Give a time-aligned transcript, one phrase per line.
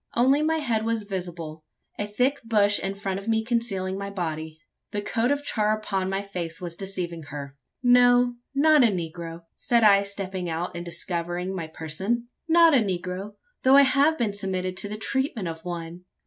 [0.15, 1.63] Only my head was visible
[1.99, 4.57] a thick bush in front of me concealing my body.
[4.89, 7.55] The coat of char upon my face was deceiving her.
[7.83, 13.35] "No, not a negro," said I, stepping out and discovering my person "not a negro,
[13.61, 16.05] though I have been submitted to the treatment of one."